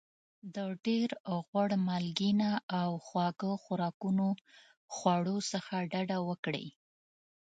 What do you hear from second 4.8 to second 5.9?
خواړو څخه